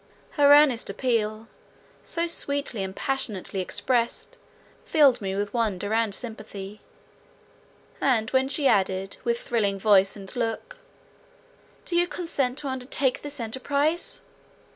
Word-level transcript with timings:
Her 0.31 0.51
earnest 0.55 0.89
appeal, 0.89 1.47
so 2.03 2.25
sweetly 2.25 2.81
and 2.81 2.95
passionately 2.95 3.61
expressed, 3.61 4.35
filled 4.83 5.21
me 5.21 5.35
with 5.35 5.53
wonder 5.53 5.93
and 5.93 6.15
sympathy; 6.15 6.81
and, 8.01 8.27
when 8.31 8.47
she 8.49 8.67
added, 8.67 9.17
with 9.23 9.39
thrilling 9.39 9.77
voice 9.77 10.15
and 10.15 10.35
look, 10.35 10.77
"Do 11.85 11.95
you 11.95 12.07
consent 12.07 12.57
to 12.57 12.67
undertake 12.67 13.21
this 13.21 13.39
enterprize?" 13.39 14.21